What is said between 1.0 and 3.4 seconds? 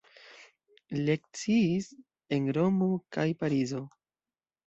Lekciis en Romo kaj